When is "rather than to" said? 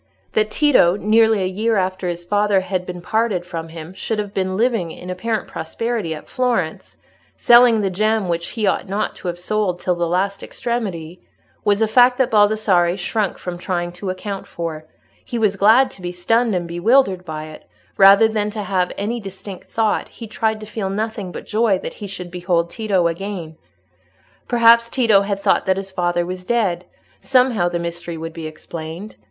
17.95-18.63